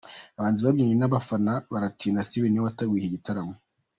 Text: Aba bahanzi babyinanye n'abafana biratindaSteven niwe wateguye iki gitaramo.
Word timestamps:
Aba 0.07 0.35
bahanzi 0.37 0.61
babyinanye 0.61 0.97
n'abafana 0.99 1.53
biratindaSteven 1.71 2.49
niwe 2.51 2.65
wateguye 2.67 2.99
iki 3.01 3.13
gitaramo. 3.15 3.53